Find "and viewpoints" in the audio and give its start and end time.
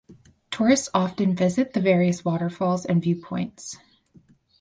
2.87-3.77